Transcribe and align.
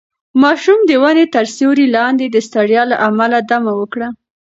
ماشوم 0.41 0.79
د 0.85 0.91
ونې 1.01 1.25
تر 1.35 1.45
سیوري 1.55 1.87
لاندې 1.97 2.25
د 2.29 2.37
ستړیا 2.47 2.83
له 2.91 2.97
امله 3.07 3.37
دمه 3.49 3.73
وکړه. 3.79 4.07